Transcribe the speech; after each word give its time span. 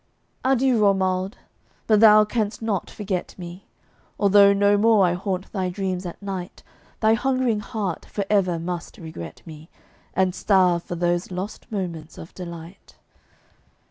Adieu, 0.43 0.79
Romauld! 0.79 1.35
But 1.85 1.99
thou 1.99 2.25
canst 2.25 2.59
not 2.59 2.89
forget 2.89 3.35
me. 3.37 3.67
Although 4.19 4.51
no 4.51 4.75
more 4.75 5.05
I 5.05 5.13
haunt 5.13 5.51
thy 5.51 5.69
dreams 5.69 6.07
at 6.07 6.19
night, 6.23 6.63
Thy 7.01 7.13
hungering 7.13 7.59
heart 7.59 8.05
forever 8.07 8.57
must 8.57 8.97
regret 8.97 9.43
me, 9.45 9.69
And 10.15 10.33
starve 10.33 10.81
for 10.81 10.95
those 10.95 11.29
lost 11.29 11.71
moments 11.71 12.17
of 12.17 12.33
delight. 12.33 12.95